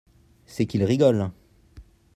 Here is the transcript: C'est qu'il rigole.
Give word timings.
C'est 0.47 0.65
qu'il 0.65 0.83
rigole. 0.83 1.29